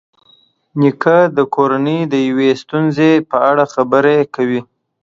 [0.79, 4.61] نیکه د کورنۍ د یوې ستونزې په اړه خبرې کوي.